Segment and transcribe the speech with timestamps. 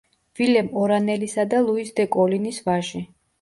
[0.39, 3.05] ვილემ ორანელისა და ლუიზ დე კოლინის ვაჟი.